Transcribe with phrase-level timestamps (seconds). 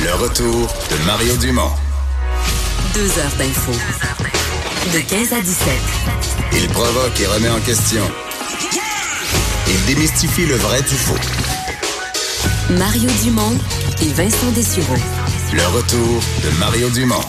[0.00, 1.72] Le retour de Mario Dumont.
[2.94, 3.72] Deux heures d'info.
[4.92, 5.72] De 15 à 17.
[6.52, 8.02] Il provoque et remet en question.
[9.66, 11.16] Il démystifie le vrai du faux.
[12.70, 13.58] Mario Dumont
[14.02, 14.94] et Vincent Dessureau.
[15.52, 17.24] Le retour de Mario Dumont.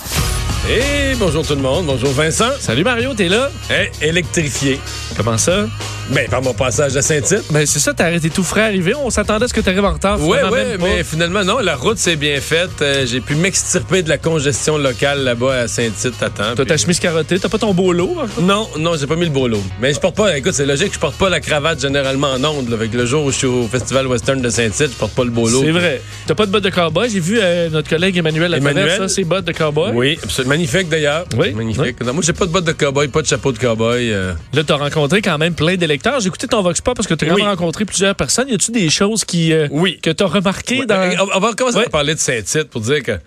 [0.70, 2.52] Et bonjour tout le monde, bonjour Vincent.
[2.59, 3.50] Salut Mario, t'es là?
[3.72, 4.80] Eh, électrifié.
[5.17, 5.66] Comment ça?
[6.12, 7.44] Ben, par mon passage à Saint-Tite.
[7.52, 8.94] Ben c'est ça, t'as arrêté tout frais arrivé.
[8.95, 10.17] On s'attendait à ce que t'arrives en retard.
[10.17, 10.86] Même pas.
[10.86, 12.81] mais finalement, non, la route s'est bien faite.
[12.81, 16.56] Euh, J'ai pu m'extirper de la congestion locale là-bas à Saint-Tite à temps.
[16.56, 18.16] T'as ta chemise carottée, t'as pas ton beau lot?
[18.42, 19.61] Non, non, j'ai pas mis le beau lot.
[19.80, 22.73] Mais je porte pas, écoute, c'est logique, je porte pas la cravate généralement en ondes.
[22.73, 25.30] Avec le jour où je suis au Festival Western de Saint-Tite, je porte pas le
[25.31, 25.62] beau lot.
[25.64, 26.02] C'est vrai.
[26.25, 27.08] T'as pas de bottes de cowboy?
[27.12, 29.91] J'ai vu euh, notre collègue Emmanuel à travers ça, ses bottes de cowboy.
[29.94, 30.50] Oui, absolument.
[30.56, 31.25] Magnifique d'ailleurs.
[31.38, 32.02] Oui, Magnifique.
[32.03, 34.12] Non, moi, j'ai pas de bottes de cowboy, pas de chapeau de cowboy.
[34.12, 34.34] euh.
[34.53, 35.98] Là, t'as rencontré quand même plein d'électeurs.
[36.19, 37.28] J'ai écouté ton Vox Pop parce que Oui.
[37.42, 38.50] même rencontré plusieurs personnes.
[38.50, 40.00] Y a-tu des choses qui, euh, Oui.
[40.02, 40.95] que t'as remarquées Ouais, dans.
[40.95, 43.19] euh, On on va commencer à parler de Saint-Tite pour dire que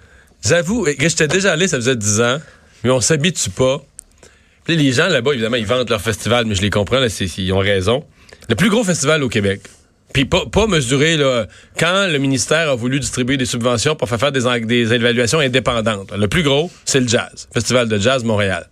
[0.45, 2.39] j'avoue que j'étais déjà allé, ça faisait 10 ans,
[2.85, 3.83] mais on s'habitue pas.
[4.65, 7.53] Puis les gens là-bas, évidemment, ils vendent leur festival, mais je les comprends, là, ils
[7.53, 8.05] ont raison.
[8.49, 9.61] Le plus gros festival au Québec.
[10.13, 11.47] Puis pas, pas mesuré, là,
[11.79, 16.13] quand le ministère a voulu distribuer des subventions pour faire faire des, des évaluations indépendantes.
[16.17, 17.49] Le plus gros, c'est le jazz.
[17.53, 18.67] Festival de jazz Montréal.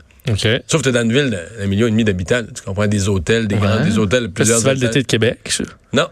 [0.67, 2.43] Sauf que t'es dans une ville d'un million et demi d'habitants.
[2.55, 2.87] Tu comprends?
[2.87, 5.39] Des hôtels, des grands, des hôtels, plusieurs Festival d'été de Québec.
[5.49, 5.65] ça.
[5.93, 6.09] Non.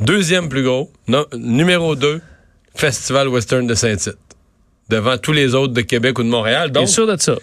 [0.00, 0.92] Deuxième plus gros.
[1.08, 1.26] Non.
[1.36, 2.20] Numéro 2,
[2.74, 4.16] Festival Western de Saint-Tite.
[4.88, 6.70] Devant tous les autres de Québec ou de Montréal.
[6.70, 7.36] Donc, sûr de ça?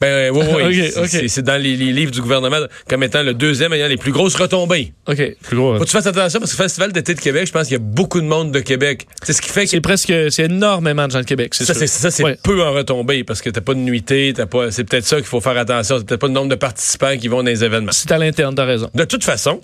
[0.00, 0.90] Ben, oui, oui.
[0.96, 3.96] Ok, c'est- c'est- dans les, les livres du gouvernement comme étant le deuxième ayant les
[3.96, 4.92] plus grosses retombées.
[5.08, 5.36] OK.
[5.42, 5.72] Plus gros.
[5.72, 5.78] hein.
[5.78, 7.76] Faut que tu fasses attention parce que Festival d'été de Québec, je pense qu'il y
[7.76, 9.06] a beaucoup de monde de Québec.
[9.24, 10.12] C'est ce qui fait que C'est presque.
[10.30, 11.52] C'est énormément de gens de Québec.
[11.54, 11.80] C'est ça, sûr.
[11.80, 12.38] c'est ça, c'est Ouais.
[12.42, 14.70] peu en retombées parce que t'as pas de nuitée, t'as pas.
[14.70, 15.98] C'est peut-être ça qu'il faut faire attention.
[15.98, 17.90] C'est peut-être pas le nombre de participants qui vont dans les événements.
[17.92, 18.90] C'est à l'interne, t'as raison.
[18.94, 19.60] De toute façon,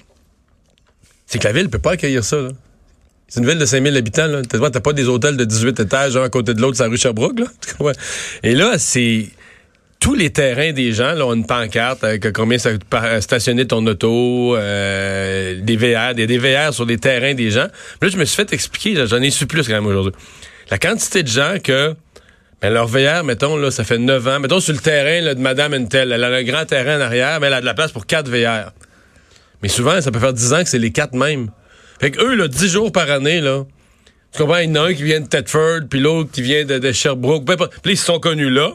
[1.26, 2.36] c'est que la ville peut pas accueillir ça.
[2.38, 2.48] là.
[3.28, 4.26] C'est une ville de 5000 habitants.
[4.26, 4.42] Là.
[4.42, 6.90] T'as t'as pas des hôtels de 18 étages, un à côté de l'autre, sur la
[6.90, 7.38] rue Sherbrooke.
[7.40, 7.46] Là.
[8.42, 9.28] Et là, c'est
[10.04, 12.84] tous les terrains des gens là, ont une pancarte avec combien ça coûte
[13.20, 17.68] stationner ton auto, euh, des VR, des, des VR sur les terrains des gens.
[18.02, 20.12] Là, je me suis fait expliquer, j'en ai su plus quand même aujourd'hui.
[20.70, 21.94] La quantité de gens que
[22.60, 24.40] ben, leur VR, mettons, là, ça fait 9 ans.
[24.40, 26.12] Mettons sur le terrain là, de Madame Intel.
[26.12, 28.28] Elle a un grand terrain en arrière, mais elle a de la place pour 4
[28.28, 28.72] VR.
[29.62, 31.48] Mais souvent, ça peut faire 10 ans que c'est les quatre mêmes.
[31.98, 33.64] Fait que eux, là, 10 jours par année, là,
[34.32, 36.66] tu comprends, il y en a un qui vient de Thetford, puis l'autre qui vient
[36.66, 37.46] de, de Sherbrooke.
[37.46, 38.72] Puis là, ils se sont connus là.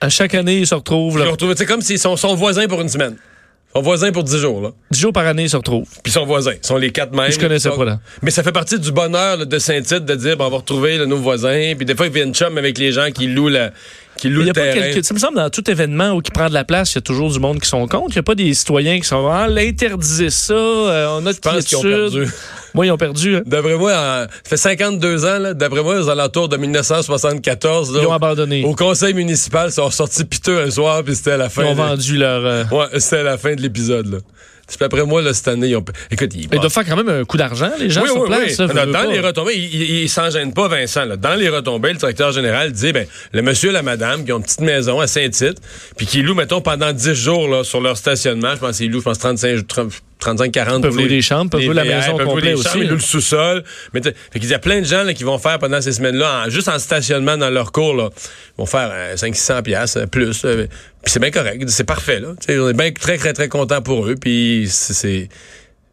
[0.00, 1.18] À chaque année, ils se retrouvent.
[1.18, 1.26] Là.
[1.56, 3.16] C'est comme s'ils sont, sont voisins pour une semaine.
[3.16, 4.70] Ils sont voisins pour 10 jours, là.
[4.92, 5.88] Dix jours par année, ils se retrouvent.
[5.88, 6.52] Puis ils sont voisins.
[6.62, 7.32] Ils sont les quatre mêmes.
[7.32, 7.98] Je connaissais sont- pas, là.
[8.22, 10.96] Mais ça fait partie du bonheur là, de Saint-Tite de dire, ben, on va retrouver
[10.98, 11.72] là, nos voisins.
[11.76, 13.72] Puis des fois, ils viennent chum avec les gens qui louent, la,
[14.16, 14.92] qui louent Il y le a pas terrain.
[14.92, 16.98] quelques- ça me semble dans tout événement où qui prend de la place, il y
[16.98, 18.10] a toujours du monde qui sont contre.
[18.10, 21.36] Il n'y a pas des citoyens qui sont ah, l'interdisez ça, euh, on a de
[21.36, 22.28] Je pense qu'ils ont perdu.
[22.74, 23.36] Moi, ils ont perdu.
[23.36, 23.42] hein.
[23.46, 28.00] D'après moi, en- ça fait 52 ans, là, d'après moi, aux alentours de 1974, là,
[28.02, 28.64] Ils ont au- abandonné.
[28.64, 31.62] au conseil municipal, ils sont sortis piteux un soir, puis c'était à la fin.
[31.62, 32.44] Ils ont vendu leur.
[32.44, 34.20] euh, Ouais, c'était à la fin de l'épisode,
[34.66, 35.84] Puis après moi, là, cette année, ils ont...
[36.10, 36.42] Écoute, ils...
[36.44, 38.40] Ils doivent faire quand même un coup d'argent, les gens oui, sur oui, place.
[38.46, 38.50] oui.
[38.54, 41.04] ça, Dans, les retombées, il, il, il s'en gêne pas, Vincent.
[41.04, 41.16] Là.
[41.16, 44.38] Dans les retombées, le directeur général dit, ben, le monsieur et la madame qui ont
[44.38, 45.58] une petite maison à Saint-Tite,
[45.96, 49.00] puis qui louent, mettons, pendant 10 jours là, sur leur stationnement, je pense qu'ils louent,
[49.00, 51.84] je pense, 35, 30, 35 40 Ils peuvent louer les- des chambres, peuvent louer la
[51.84, 53.64] maison peuvent louer aussi, chambres, Ils louent le sous-sol.
[53.92, 56.48] Mais fait qu'il y a plein de gens là, qui vont faire pendant ces semaines-là,
[56.48, 60.42] juste en stationnement dans leur cours, là, ils vont faire 500-600 piastres, plus.
[60.44, 60.64] là.
[61.04, 62.20] Puis c'est bien correct, c'est parfait.
[62.20, 62.28] Là.
[62.40, 64.14] Tu sais, on est bien très, très, très content pour eux.
[64.16, 65.28] Puis c'est- c'est...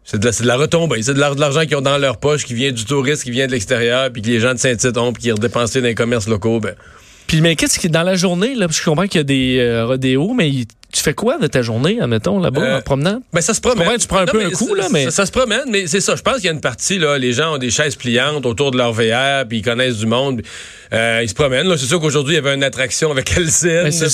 [0.03, 1.03] C'est de, de la retombée.
[1.03, 3.31] C'est de la- de l'argent qu'ils ont dans leur poche, qui vient du tourisme, qui
[3.31, 5.88] vient de l'extérieur, puis que les gens de Saint-Tite ont, puis qui est redépensé dans
[5.88, 6.59] les commerces locaux.
[6.59, 6.74] Ben,
[7.27, 9.24] Puis, mais qu'est-ce qui, dans la journée, là, parce que je comprends qu'il y a
[9.24, 10.50] des euh, rodéos, mais
[10.91, 13.21] tu fais quoi de ta journée, admettons, là-bas, Euh, en promenade?
[13.31, 13.88] Ben, ça se promène.
[14.00, 16.15] tu prends un peu un coup, là, mais- Ça, ça se promène, mais c'est ça.
[16.15, 18.71] Je pense qu'il y a une partie, là, les gens ont des chaises pliantes autour
[18.71, 20.41] de leur VR, puis ils connaissent du monde.
[20.93, 21.67] Euh, ils se promènent.
[21.67, 23.67] Là, c'est sûr qu'aujourd'hui, il y avait une attraction avec ça.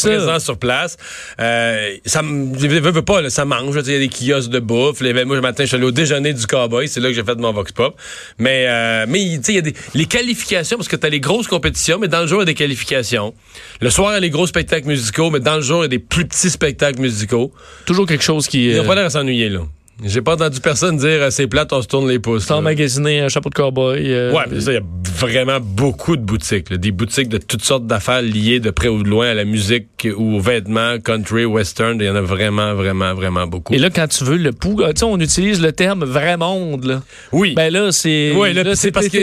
[0.09, 0.97] présent sur place.
[1.39, 3.75] Euh, ça je veux, pas, là, ça mange.
[3.85, 5.01] Il y a des kiosques de bouffe.
[5.01, 6.88] Moi, le matin, je suis allé au déjeuner du cowboy.
[6.88, 7.95] C'est là que j'ai fait mon vox pop.
[8.38, 11.47] Mais, euh, mais il y a des, les qualifications, parce que tu as les grosses
[11.47, 13.33] compétitions, mais dans le jour, il y a des qualifications.
[13.81, 15.85] Le soir, il y a les gros spectacles musicaux, mais dans le jour, il y
[15.85, 17.51] a des plus petits spectacles musicaux.
[17.85, 18.65] Toujours quelque chose qui.
[18.68, 19.62] Ils Euh, n'ont pas l'air à s'ennuyer, là.
[20.06, 22.45] J'ai pas entendu personne dire euh, c'est plate, on se tourne les pouces.
[22.45, 24.13] sans magasiner un chapeau de cowboy.
[24.13, 24.81] euh, Ouais, mais ça, il y a
[25.18, 26.69] vraiment beaucoup de boutiques.
[26.69, 26.78] là.
[26.78, 30.08] Des boutiques de toutes sortes d'affaires liées de près ou de loin à la musique
[30.18, 31.98] ou aux vêtements, country, western.
[32.00, 33.74] Il y en a vraiment, vraiment, vraiment beaucoup.
[33.74, 36.38] Et là, quand tu veux le pouls, ah, tu sais, on utilise le terme vrai
[36.38, 37.02] monde, là.
[37.31, 37.54] oui.
[37.56, 38.31] Ben là, c'est.
[38.34, 39.18] Ouais, là, là, c'est parce que-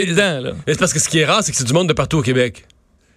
[0.67, 2.21] c'est parce que ce qui est rare, c'est que c'est du monde de partout au
[2.21, 2.65] Québec.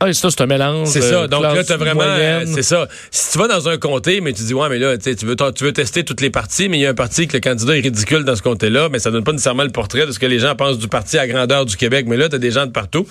[0.00, 0.88] Ah, ça, c'est un mélange.
[0.88, 1.26] C'est euh, ça.
[1.26, 2.02] Donc là, t'as vraiment.
[2.04, 2.86] euh, c'est ça.
[3.10, 5.26] Si tu vas dans un comté, mais tu dis, ouais, mais là, tu sais, tu
[5.26, 7.40] veux, tu veux tester toutes les parties, mais il y a un parti que le
[7.40, 10.20] candidat est ridicule dans ce comté-là, mais ça donne pas nécessairement le portrait de ce
[10.20, 12.06] que les gens pensent du parti à grandeur du Québec.
[12.08, 13.06] Mais là, t'as des gens de partout.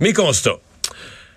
[0.00, 0.58] Mes constats.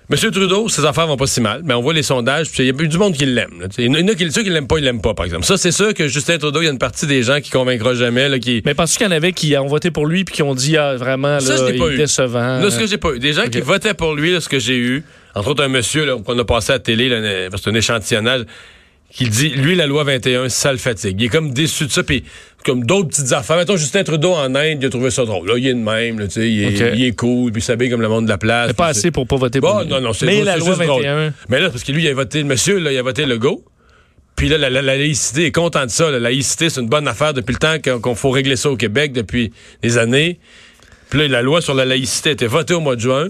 [0.08, 2.66] Monsieur Trudeau, ses affaires vont pas si mal, mais on voit les sondages, puis il
[2.68, 3.68] y a du monde qui l'aime.
[3.80, 5.46] Il y en a qui, ceux qui l'aiment pas, ils l'aiment pas, par exemple.
[5.46, 7.96] Ça, c'est sûr que Justin Trudeau, il y a une partie des gens qui convaincra
[7.96, 8.62] jamais, là, qui.
[8.66, 10.78] Mais penses-tu qu'il y en avait qui ont voté pour lui puis qui ont dit,
[10.78, 11.98] ah, vraiment, Ça, là, je l'ai il pas est eu.
[11.98, 12.60] décevant.
[12.60, 13.20] Là, ce que j'ai pas eu.
[13.20, 15.04] Des gens qui votaient pour lui, là, ce que j'ai eu,
[15.34, 18.42] entre autres un monsieur qu'on a passé à la télé, c'est un échantillonnage,
[19.12, 21.20] qui dit, lui, la loi 21, ça le fatigue.
[21.22, 22.24] Il est comme déçu de ça, puis
[22.66, 23.56] comme d'autres petites affaires.
[23.58, 25.48] Mettons, Justin Trudeau en Inde, il a trouvé ça drôle.
[25.48, 26.94] Là, il est de même, là, tu sais, il, est- Ok.
[26.98, 28.68] il est cool, puis il s'habille comme le monde de la place.
[28.68, 29.88] Mais pas assez pour pas voter pour Bon, lui.
[29.88, 31.04] non, non, c'est Mais c'est la loi juste drôle.
[31.04, 31.34] 21.
[31.50, 33.38] Mais là, parce que lui, il a voté, le monsieur, là, il a voté le
[33.38, 33.64] go.
[34.36, 36.12] Puis là, la, la- la laïcité est content de ça.
[36.12, 38.76] La laïcité, c'est une bonne affaire depuis le temps qu'on qu'on faut régler ça au
[38.76, 40.40] Québec depuis des années.
[41.10, 43.28] Puis là, la loi sur la laïcité a été votée au mois de juin.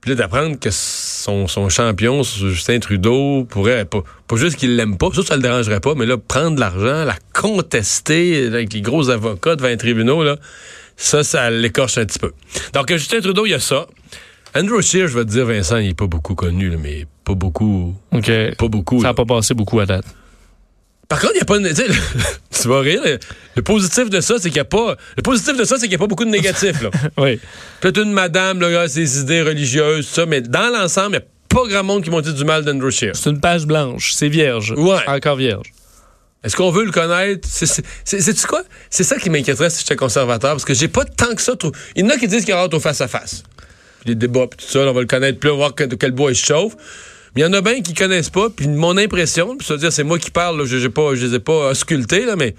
[0.00, 0.70] Puis là, d'apprendre que
[1.24, 5.42] son, son champion, Justin Trudeau, pourrait, pas, pas juste qu'il l'aime pas, ça, ça le
[5.42, 9.78] dérangerait pas, mais là, prendre de l'argent, la contester avec les gros avocats devant les
[9.78, 10.36] tribunaux, là,
[10.96, 12.32] ça, ça l'écorche un petit peu.
[12.74, 13.86] Donc, Justin Trudeau, il y a ça.
[14.54, 17.34] Andrew Scheer, je vais te dire, Vincent, il est pas beaucoup connu, là, mais pas
[17.34, 17.94] beaucoup.
[18.12, 18.30] OK.
[18.58, 19.00] Pas beaucoup.
[19.00, 20.04] Ça n'a pas passé beaucoup à date.
[21.08, 21.68] Par contre, il n'y a pas de.
[21.68, 21.94] tu sais, le-
[22.62, 23.00] Tu vas rire.
[23.04, 23.18] Le,
[23.56, 24.96] le positif de ça, c'est qu'il n'y a pas.
[25.16, 26.82] Le positif de ça, c'est qu'il n'y a pas beaucoup de négatifs.
[26.82, 26.90] Là.
[27.18, 27.38] Oui.
[27.80, 31.24] Peut-être une madame, là, a ses idées religieuses, tout ça, mais dans l'ensemble, il n'y
[31.24, 33.12] a pas grand monde qui m'ont dit du mal d'Andrew Scheer.
[33.14, 34.12] C'est une page blanche.
[34.14, 34.72] C'est vierge.
[34.76, 34.98] Ouais.
[35.06, 35.72] Encore vierge.
[36.42, 37.46] Est-ce qu'on veut le connaître?
[37.50, 38.62] C'est- c'est- c'est- Sais-tu quoi?
[38.90, 41.56] C'est ça qui m'inquiéterait si j'étais conservateur, parce que j'ai pas tant que ça.
[41.56, 41.72] Trop...
[41.96, 43.42] Il y en a qui disent qu'il y aura au face-à-face.
[44.00, 45.74] Puis Les débats, puis tout ça, là, on va le connaître plus, on va voir
[45.74, 46.74] que- de quel bois il se chauffe.
[47.36, 49.92] Il y en a bien qui connaissent pas, puis mon impression, puis ça veut dire,
[49.92, 52.54] c'est moi qui parle, je ne pas, les ai pas auscultés, là, mais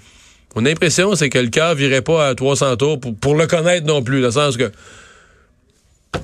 [0.54, 3.86] mon impression, c'est que le cœur virait pas à 300 tours pour, pour le connaître
[3.86, 4.70] non plus, dans le sens que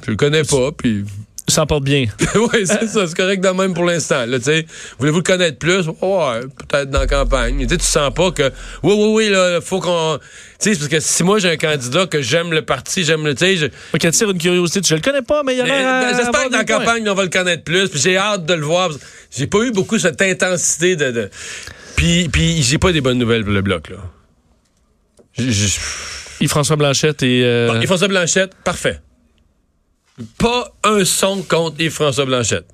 [0.04, 1.04] je le connais pas, puis
[1.48, 2.06] Ça porte bien.
[2.36, 3.06] oui, c'est ça.
[3.06, 4.24] C'est correct de même pour l'instant.
[4.26, 4.64] Là, tu sais,
[4.98, 5.88] voulez-vous le connaître plus?
[5.88, 7.58] Ouais, peut-être dans la campagne.
[7.62, 8.44] Tu sais, tu sens pas que,
[8.84, 10.18] oui, oui, oui, là, faut qu'on,
[10.60, 13.34] tu sais, parce que si moi j'ai un candidat que j'aime le parti, j'aime le,
[13.34, 14.80] tu sais, je- tire une curiosité.
[14.84, 15.66] Je le connais pas, mais il y a à
[16.12, 17.88] ben, j'espère que dans la campagne, on va le connaître plus.
[17.88, 18.90] Puis j'ai hâte de le voir.
[19.36, 21.30] J'ai pas eu beaucoup cette intensité de, de...
[21.96, 23.96] puis, puis j'ai pas des bonnes nouvelles pour le bloc là.
[26.40, 27.42] Yves-François Blanchette et...
[27.44, 29.00] euh, Bon, Yves-François Blanchette, parfait.
[30.38, 32.67] Pas un son contre Yves-François Blanchette.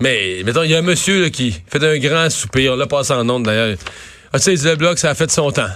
[0.00, 2.72] Mais, mettons, il y a un monsieur là, qui fait un grand soupir.
[2.72, 3.76] On l'a passé en ondes, d'ailleurs.
[4.32, 5.68] Ah, tu sais, il dit, le bloc, ça a fait son temps.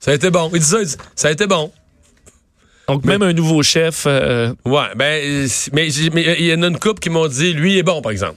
[0.00, 0.50] Ça a été bon.
[0.52, 1.70] Il dit ça, il dit, ça a été bon.
[2.88, 4.04] donc, même un nouveau chef...
[4.06, 7.52] euh, Ouais, ben, euh, mais euh, il y en a une couple qui m'ont dit,
[7.52, 8.36] lui, il est bon, par exemple.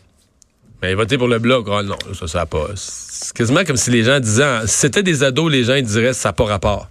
[0.84, 2.68] Mais voter pour le bloc, ah, non, ça, ça a pas.
[2.76, 6.14] C'est quasiment comme si les gens disaient, si c'était des ados, les gens ils diraient,
[6.14, 6.90] ça n'a pas rapport.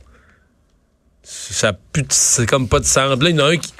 [1.22, 3.20] Ça de- c'est comme pas de sens.
[3.20, 3.72] Là, il y en a un qui,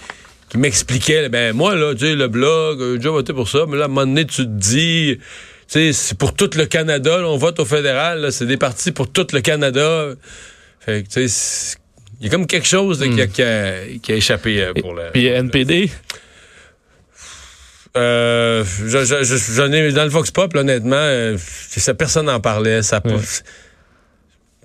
[0.51, 3.61] qui m'expliquait, ben, moi, là, tu sais, le bloc, euh, j'ai déjà voté pour ça,
[3.69, 5.25] mais là, à un moment donné, tu te dis, tu
[5.69, 8.91] sais, c'est pour tout le Canada, là, on vote au fédéral, là, c'est des partis
[8.91, 10.07] pour tout le Canada.
[10.81, 11.77] Fait que, tu sais,
[12.21, 14.93] il y a comme quelque chose qui, a, qui a- qui a échappé euh, pour
[14.95, 15.05] le.
[15.13, 15.89] Puis NPD.
[17.97, 22.27] Euh, je- je- je- j'en ai dans le Vox Pop, là, honnêtement, euh, ça, personne
[22.27, 22.83] n'en parlait.
[22.83, 23.15] Ça, Ouais.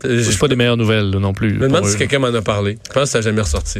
[0.03, 1.53] Je C'est pas des meilleures nouvelles là, non plus.
[1.53, 2.77] me demande si quelqu'un m'en a parlé.
[2.87, 3.79] Je pense que ça n'a jamais ressorti.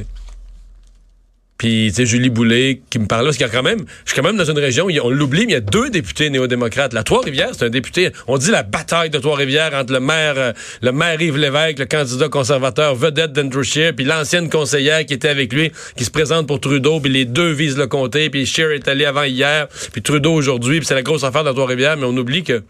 [1.65, 4.11] Puis, tu sais, Julie Boulay qui me parle parce qu'il y a quand même, je
[4.11, 6.29] suis quand même dans une région, a- on l'oublie, mais il y a deux députés
[6.29, 6.93] néo-démocrates.
[6.93, 10.53] La Trois-Rivières, c'est un député, on dit la bataille de Trois-Rivières entre le maire, euh,
[10.83, 15.27] le maire Yves Lévesque, le candidat conservateur vedette d'Andrew Scheer, puis l'ancienne conseillère qui était
[15.27, 18.69] avec lui, qui se présente pour Trudeau, puis les deux visent le comté, puis Scheer
[18.69, 22.05] est allé avant hier, puis Trudeau aujourd'hui, puis c'est la grosse affaire de Trois-Rivières, mais
[22.05, 22.61] on oublie que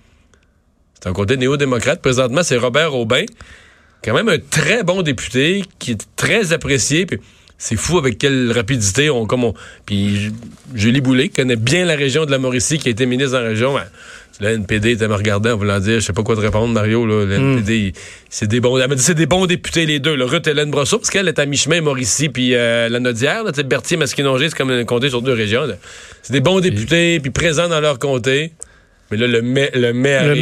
[1.04, 2.02] c'est un côté néo-démocrate.
[2.02, 3.26] Présentement, c'est Robert Aubin,
[4.02, 7.06] quand même un très bon député, qui est très apprécié.
[7.06, 7.20] Puis
[7.58, 9.26] c'est fou avec quelle rapidité on.
[9.26, 9.54] Comme on
[9.86, 10.32] puis
[10.74, 13.42] Julie Boulay qui connaît bien la région de la Mauricie, qui a été ministre dans
[13.42, 13.74] la région.
[13.74, 13.84] ben,
[14.42, 17.06] Le NPD était me regardant en voulant dire, je sais pas quoi te répondre, Mario.
[17.06, 17.94] Là, le NPD, il-
[18.30, 18.78] c'est des bons.
[18.78, 20.14] Elle m'a dit, c'est des bons députés, les deux.
[20.16, 20.26] Là.
[20.26, 23.44] Ruth Hélène Brosseau, parce qu'elle est à mi-chemin, Mauricie, puis euh, la Nodière.
[23.46, 25.64] Là, Berthier, Masquinongé, c'est comme un comté sur deux régions.
[26.22, 28.52] C'est des bons députés, puis présents dans leur comté.
[29.12, 30.34] Mais là, le mai, le mai arrive,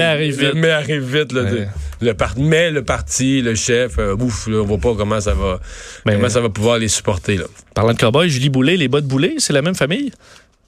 [0.41, 1.31] Le mai arrive vite.
[1.33, 1.67] Là, Ouais.
[2.03, 5.33] Le par- mais le parti, le chef, euh, ouf, là, on voit pas comment ça
[5.33, 5.59] va,
[6.05, 7.37] Ben, comment ça va pouvoir les supporter.
[7.37, 7.45] Là.
[7.73, 10.11] Parlant de cowboy, Julie Boulet, les bas de Boulet, c'est la même famille?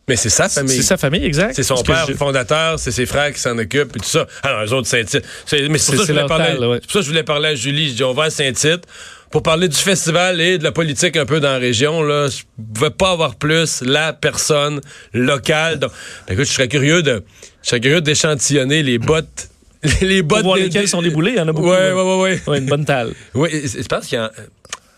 [0.07, 0.75] Mais c'est sa famille.
[0.77, 1.55] C'est sa famille, exact.
[1.55, 4.27] C'est son père je- fondateur, c'est ses frères qui s'en occupent et tout ça.
[4.43, 5.23] Alors, eux autres, Saint-Tite.
[5.47, 6.79] C'est- Mais c'est C'est- pour, ça que c'est je voulais parler- ouais.
[6.79, 7.89] pour ça que je voulais parler à Julie.
[7.89, 8.83] Je dis, on va à Saint-Tite
[9.31, 12.03] pour parler du festival et de la politique un peu dans la région.
[12.03, 12.27] Là.
[12.29, 12.43] Je
[12.75, 14.79] pouvais pas avoir plus la personne
[15.13, 15.79] locale.
[15.79, 15.89] Donc,
[16.27, 17.23] ben, écoute, je serais curieux de,
[17.63, 19.49] je serais curieux d'échantillonner les bottes.
[20.01, 21.69] Les Pour bottes voir des- lesquels des- sont les boulets, il y en a beaucoup.
[21.69, 21.95] Ouais, là.
[21.95, 22.41] ouais, ouais, ouais.
[22.47, 23.13] Ouais, une bonne talle.
[23.33, 24.31] Oui, je pense qu'il y a.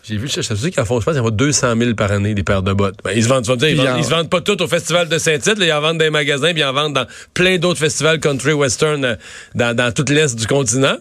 [0.04, 1.94] J'ai vu, je sais qu'ils en font, je pense qu'il y en a 200 000
[1.94, 2.94] par année, des paires de bottes.
[3.04, 4.66] Ben, ils se vendent, tu vas dire, ils, vendent, ils se vendent pas toutes au
[4.66, 7.04] festival de Saint-Tite, ils en vendent dans les magasins, puis ils en vendent dans
[7.34, 9.16] plein d'autres festivals country western euh,
[9.54, 10.96] dans, dans tout l'est du continent.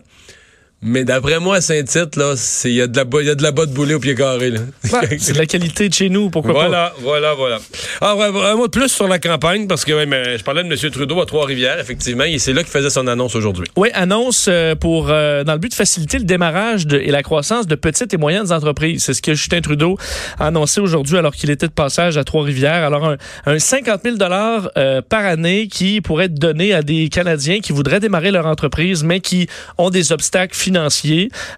[0.84, 3.42] Mais d'après moi, à Saint-Tite, là, c'est, il y a de la, y a de
[3.42, 4.52] la botte boulée au pied carré.
[4.52, 6.60] Ouais, c'est de la qualité de chez nous, pourquoi pas?
[6.68, 7.58] Voilà, voilà, voilà.
[8.00, 10.68] Alors, un mot de plus sur la campagne, parce que ouais, mais je parlais de
[10.72, 10.92] M.
[10.92, 13.66] Trudeau à Trois-Rivières, effectivement, et c'est là qu'il faisait son annonce aujourd'hui.
[13.76, 17.24] Oui, annonce euh, pour euh, dans le but de faciliter le démarrage de- et la
[17.24, 19.04] croissance de petites et moyennes entreprises.
[19.04, 19.98] C'est ce que Justin Trudeau
[20.38, 22.86] a annoncé aujourd'hui alors qu'il était de passage à Trois-Rivières.
[22.86, 23.18] Alors un,
[23.48, 27.72] un 50 000 dollars euh, par année qui pourrait être donné à des Canadiens qui
[27.74, 29.48] voudraient démarrer leur entreprise mais qui
[29.80, 30.56] ont des obstacles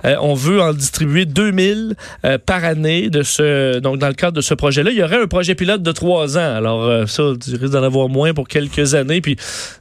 [0.05, 4.33] Euh, on veut en distribuer 2000 euh, par année de ce donc dans le cadre
[4.33, 4.91] de ce projet-là.
[4.91, 6.55] Il y aurait un projet pilote de trois ans.
[6.55, 9.21] Alors euh, ça, tu risques d'en avoir moins pour quelques années.
[9.21, 9.35] Puis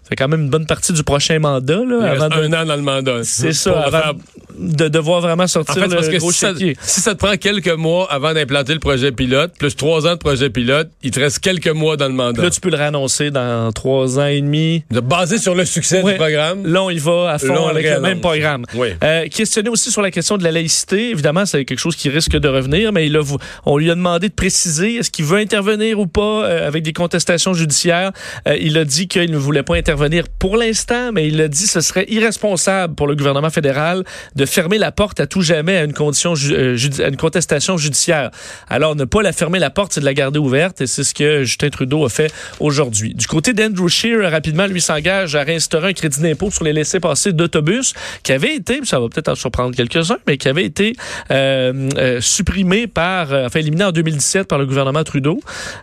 [0.09, 2.63] c'est quand même une bonne partie du prochain mandat là, Il avant reste de- un
[2.63, 3.25] an dans le mandat.
[3.25, 4.15] c'est ça, Pour avant faire-
[4.59, 7.15] de devoir vraiment En sortir fait, c'est parce le que gros si ça, si ça
[7.15, 10.89] te prend quelques mois avant d'implanter le projet pilote, plus trois ans de projet pilote,
[11.03, 12.43] il te reste quelques mois dans le mandat.
[12.43, 14.85] Là, tu peux le réannoncer dans trois ans et demi.
[14.91, 16.13] De basé sur le succès Ouais.
[16.13, 16.67] du programme.
[16.67, 18.65] Là, on y va à fond on avec le même programme.
[18.75, 18.89] Oui.
[19.03, 21.11] Euh, questionné aussi sur la question de la laïcité.
[21.11, 23.21] Évidemment, c'est quelque chose qui risque de revenir, mais il a,
[23.67, 26.93] on lui a demandé de préciser est-ce qu'il veut intervenir ou pas euh, avec des
[26.93, 28.13] contestations judiciaires.
[28.47, 31.65] Euh, il a dit qu'il ne voulait pas intervenir pour l'instant, mais il a dit
[31.65, 34.05] que ce serait irresponsable pour le gouvernement fédéral
[34.37, 38.31] de fermer la porte à tout jamais euh, à une contestation judiciaire.
[38.69, 41.15] Alors, ne pas la fermer la porte, c'est de la garder ouverte, et c'est ce
[41.15, 43.15] que Justin Trudeau a fait aujourd'hui.
[43.15, 47.33] Du côté d'Andrew Scheer, rapidement, lui s'engage à réinstaurer un crédit d'impôt sur les laissés-passer
[47.33, 50.95] d'autobus qui avait été, ça va peut-être en surprendre quelques-uns, mais qui avait été
[51.31, 55.41] euh, euh, supprimé par, enfin éliminé en 2017 par le gouvernement Trudeau.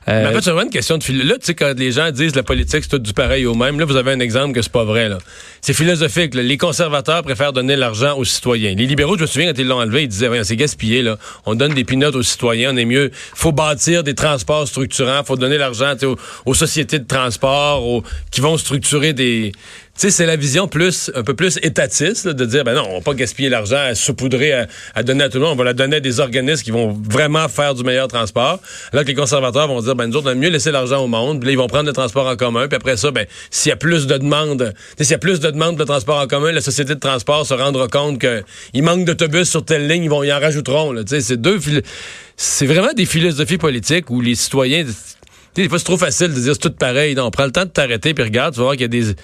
[0.07, 1.23] Mais en fait, c'est vraiment une question de philo.
[1.23, 3.79] Là, tu sais, quand les gens disent la politique, c'est tout du pareil au même,
[3.79, 5.09] là, vous avez un exemple que c'est pas vrai.
[5.61, 6.41] C'est philosophique, là.
[6.41, 8.54] Les conservateurs préfèrent donner l'argent aux citoyens.
[8.55, 11.17] Les libéraux, je me souviens, quand ils l'ont enlevé, ils disaient, c'est gaspillé, là.
[11.45, 13.11] On donne des pinottes aux citoyens, on est mieux.
[13.13, 15.93] Faut bâtir des transports structurants, faut donner l'argent,
[16.45, 19.51] aux, sociétés de transport, qui vont structurer des,
[20.01, 22.93] sais, c'est la vision plus, un peu plus étatiste, là, de dire, ben non, on
[22.95, 25.53] va pas gaspiller l'argent à saupoudrer, à, à donner à tout le monde.
[25.53, 28.59] On va la donner à des organismes qui vont vraiment faire du meilleur transport.
[28.91, 31.07] Alors que les conservateurs vont dire, ben nous autres, on va mieux laisser l'argent au
[31.07, 31.39] monde.
[31.39, 32.67] Puis là, ils vont prendre le transport en commun.
[32.67, 35.49] Puis après ça, ben, s'il y a plus de demandes, s'il y a plus de
[35.49, 39.49] demandes de transport en commun, la société de transport se rendra compte qu'il manque d'autobus
[39.49, 41.03] sur telle ligne, ils vont, ils en rajouteront, là.
[41.03, 41.59] Tu sais, c'est deux,
[42.35, 44.85] c'est vraiment des philosophies politiques où les citoyens,
[45.55, 47.15] des fois, c'est trop facile de dire c'est tout pareil.
[47.15, 49.15] Non, prends le temps de t'arrêter puis regarde, tu vas voir qu'il y a des,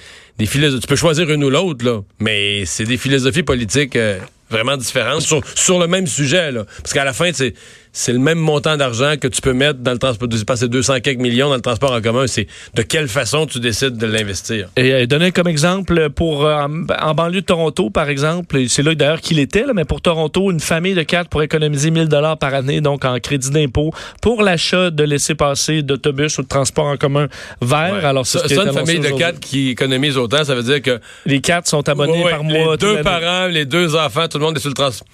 [0.48, 2.04] Tu peux choisir une ou l'autre.
[2.20, 4.20] Mais c'est des philosophies politiques euh,
[4.50, 6.66] vraiment différentes sur, sur le même sujet, là.
[6.82, 7.54] Parce qu'à la fin, c'est,
[7.94, 10.30] c'est le même montant d'argent que tu peux mettre dans le transport.
[10.30, 12.26] Tu passer 200 quelques millions dans le transport en commun.
[12.28, 14.70] C'est de quelle façon tu décides de l'investir?
[14.78, 16.68] Et euh, donner comme exemple pour euh,
[17.02, 20.52] en, banlieue de Toronto, par exemple, c'est là d'ailleurs qu'il était, là, mais pour Toronto,
[20.52, 24.42] une famille de quatre pour économiser 1000 dollars par année, donc en crédit d'impôt, pour
[24.42, 27.28] l'achat de laisser-passer d'autobus ou de transport en commun
[27.62, 27.94] vert.
[27.94, 28.06] Ouais.
[28.06, 30.56] Alors, c'est ça, ce qui ça, est une famille de quatre qui économise autant, ça
[30.56, 32.72] veut dire que Les quatre sont abonnés Ouais, ouais, par mois.
[32.72, 35.08] Les deux parents, les deux enfants, tout le monde est sur le transport.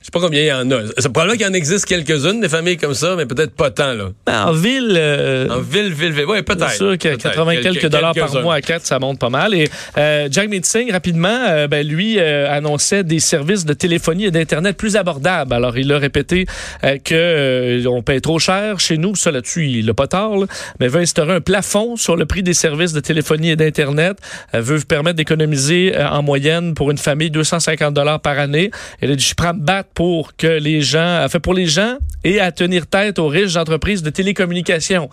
[0.00, 0.80] Je sais pas combien il y en a.
[0.98, 3.92] C'est probablement qu'il y en existe quelques-unes, des familles comme ça, mais peut-être pas tant,
[3.94, 4.10] là.
[4.28, 6.24] En ville, euh, En ville, ville, ville.
[6.28, 6.70] Oui, peut-être.
[6.70, 7.22] C'est sûr que Peut-être.
[7.34, 9.54] 80 quelques, Quelques- dollars par mois à 4, ça monte pas mal.
[9.54, 14.30] Et euh, Jack Singh, rapidement, euh, ben, lui euh, annonçait des services de téléphonie et
[14.30, 15.52] d'Internet plus abordables.
[15.52, 16.46] Alors, il a répété
[16.84, 19.16] euh, que on paye trop cher chez nous.
[19.16, 20.36] Ça, là-dessus, il l'a pas tard.
[20.36, 20.46] là.
[20.80, 24.16] mais veut instaurer un plafond sur le prix des services de téléphonie et d'Internet.
[24.52, 28.70] Veut vous permettre d'économiser euh, en moyenne pour une famille 250 dollars par année.
[29.02, 31.96] Il a dit, je prends me battre pour que les gens, fait pour les gens
[32.24, 35.08] et à tenir tête aux riches entreprises de télécommunications.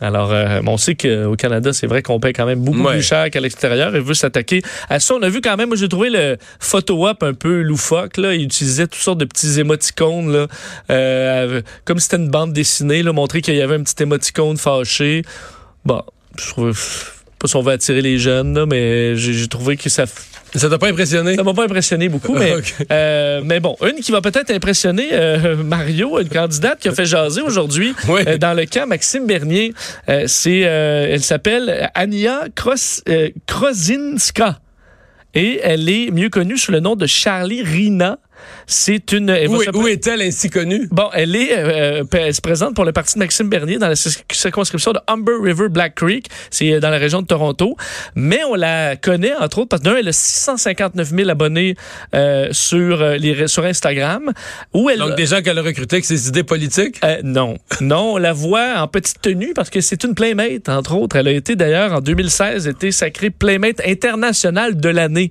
[0.00, 2.92] Alors, euh, on sait qu'au Canada, c'est vrai qu'on paye quand même beaucoup Ouais.
[2.94, 5.14] plus cher qu'à l'extérieur et veut s'attaquer à ça.
[5.14, 8.16] On a vu quand même, j'ai trouvé le photo-op un peu loufoque.
[8.16, 8.34] Là.
[8.34, 10.46] Il utilisait toutes sortes de petits émoticônes, là,
[10.90, 14.56] euh, comme si c'était une bande dessinée, là, montrer qu'il y avait un petit émoticône
[14.56, 15.22] fâché.
[15.84, 16.02] Bon,
[16.38, 16.80] je trouve...
[17.40, 20.04] pas si on veut attirer les jeunes, là, mais j'ai trouvé que ça
[20.54, 21.34] Ça t'a pas impressionné?
[21.36, 22.54] ça m'a pas impressionné beaucoup, mais,
[22.90, 27.04] euh, mais bon, une qui va peut-être impressionner euh, Mario, une candidate qui a fait
[27.06, 28.22] jaser aujourd'hui Oui.
[28.26, 29.74] euh, dans le camp Maxime Bernier.
[30.08, 34.58] Euh, c'est, euh, elle s'appelle Ania Kros, euh, Krozinska.
[35.34, 38.18] Et elle est mieux connue sous le nom de Charlie Rina.
[38.66, 39.30] C'est une.
[39.30, 40.88] elle Où, est-elle ainsi connue?
[40.90, 43.88] Bon, elle est, euh, euh, elle se présente pour le parti de Maxime Bernier dans
[43.88, 46.28] la cir- circonscription de Humber River Black Creek.
[46.50, 47.76] C'est euh, dans la région de Toronto.
[48.14, 51.76] Mais on la connaît, entre autres, parce que d'un, elle a 659 000 abonnés
[52.14, 54.32] euh, sur, les, sur Instagram.
[54.74, 56.98] Où elle, Donc, des gens qu'elle a recrutés avec ses idées politiques?
[57.04, 57.56] euh, non.
[57.80, 61.16] Non, on la voit en petite tenue parce que c'est une Playmate, entre autres.
[61.16, 65.30] Elle a été d'ailleurs en 2016 été sacrée Playmate internationale de l'année.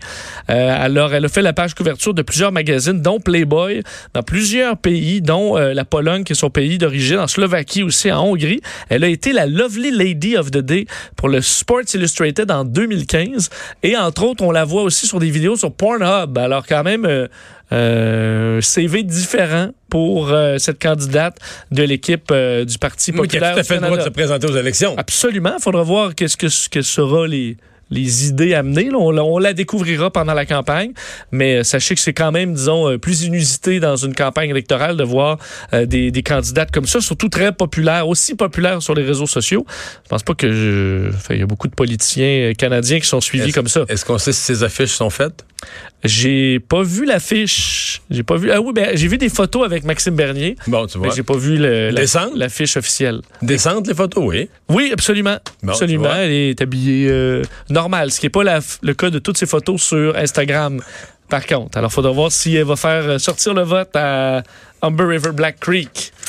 [0.49, 4.77] Euh, alors, elle a fait la page couverture de plusieurs magazines, dont Playboy, dans plusieurs
[4.77, 8.61] pays, dont euh, la Pologne, qui est son pays d'origine, en Slovaquie aussi, en Hongrie.
[8.89, 10.85] Elle a été la Lovely Lady of the Day
[11.15, 13.49] pour le Sports Illustrated en 2015.
[13.83, 16.37] Et entre autres, on la voit aussi sur des vidéos sur Pornhub.
[16.37, 17.27] Alors, quand même, euh,
[17.73, 21.37] euh, CV différent pour euh, cette candidate
[21.71, 24.09] de l'équipe euh, du Parti Moi, qui a tout à fait le droit de se
[24.09, 24.95] présenter aux élections.
[24.97, 25.53] Absolument.
[25.57, 27.57] Il faudra voir qu'est-ce que, que sera les,
[27.89, 28.89] les idées amenées.
[28.89, 28.97] là.
[28.97, 30.91] On, la- on la découvrira pendant la campagne,
[31.31, 34.97] mais euh, sachez que c'est quand même, disons, euh, plus inusité dans une campagne électorale
[34.97, 35.37] de voir
[35.73, 39.65] euh, des, des candidates comme ça, surtout très populaires, aussi populaires sur les réseaux sociaux.
[40.03, 41.09] Je pense pas que je...
[41.15, 43.85] enfin, il y a beaucoup de politiciens euh, canadiens qui sont suivis comme ça.
[43.87, 45.45] Est-ce qu'on sait si ces affiches sont faites?
[46.03, 48.01] J'ai pas vu l'affiche.
[48.09, 48.51] J'ai pas vu.
[48.51, 50.55] Ah oui, ben, j'ai vu des photos avec Maxime Bernier.
[50.67, 51.15] Bon, tu Mais vois.
[51.15, 53.21] j'ai pas vu le- la- l'affiche officielle.
[53.41, 54.49] Descendre les photos, oui.
[54.69, 55.37] Oui, absolument.
[55.63, 56.13] Bon, absolument.
[56.15, 59.47] Elle est habillée euh, normal, ce qui n'est pas la le cas de toutes ces
[59.47, 60.81] photos sur Instagram.
[61.29, 64.43] Par contre, alors il faudra voir si elle va faire euh, sortir le vote à
[64.81, 66.13] Humber River Black Creek.